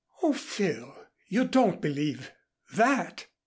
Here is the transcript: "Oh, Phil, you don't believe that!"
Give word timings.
"Oh, 0.23 0.33
Phil, 0.33 0.95
you 1.27 1.45
don't 1.47 1.79
believe 1.79 2.31
that!" 2.73 3.27